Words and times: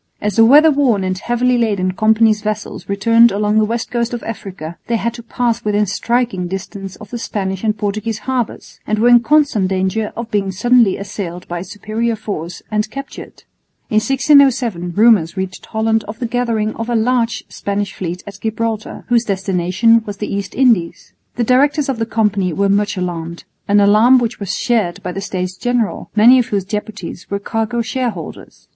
As 0.19 0.35
the 0.37 0.43
weather 0.45 0.71
worn 0.71 1.03
and 1.03 1.15
heavily 1.15 1.59
laden 1.59 1.91
Company's 1.91 2.41
vessels 2.41 2.89
returned 2.89 3.31
along 3.31 3.59
the 3.59 3.65
west 3.65 3.91
coast 3.91 4.15
of 4.15 4.23
Africa, 4.23 4.79
they 4.87 4.95
had 4.95 5.13
to 5.13 5.21
pass 5.21 5.63
within 5.63 5.85
striking 5.85 6.47
distance 6.47 6.95
of 6.95 7.11
the 7.11 7.19
Spanish 7.19 7.63
and 7.63 7.77
Portuguese 7.77 8.17
harbours 8.25 8.79
and 8.87 8.97
were 8.97 9.09
in 9.09 9.19
constant 9.19 9.67
danger 9.67 10.11
of 10.17 10.31
being 10.31 10.51
suddenly 10.51 10.97
assailed 10.97 11.47
by 11.47 11.59
a 11.59 11.63
superior 11.63 12.15
force 12.15 12.63
and 12.71 12.89
captured. 12.89 13.43
In 13.91 13.97
1607 13.97 14.93
rumours 14.93 15.37
reached 15.37 15.67
Holland 15.67 16.03
of 16.07 16.17
the 16.17 16.25
gathering 16.25 16.73
of 16.77 16.89
a 16.89 16.95
large 16.95 17.43
Spanish 17.49 17.93
fleet 17.93 18.23
at 18.25 18.39
Gibraltar, 18.41 19.05
whose 19.09 19.25
destination 19.25 20.01
was 20.07 20.17
the 20.17 20.33
East 20.33 20.55
Indies. 20.55 21.13
The 21.35 21.43
directors 21.43 21.89
of 21.89 21.99
the 21.99 22.07
Company 22.07 22.53
were 22.53 22.69
much 22.69 22.97
alarmed, 22.97 23.43
an 23.67 23.79
alarm 23.79 24.17
which 24.17 24.39
was 24.39 24.57
shared 24.57 25.03
by 25.03 25.11
the 25.11 25.21
States 25.21 25.55
General, 25.55 26.09
many 26.15 26.39
of 26.39 26.47
whose 26.47 26.65
deputies 26.65 27.29
were 27.29 27.37
cargo 27.37 27.83
shareholders. 27.83 28.67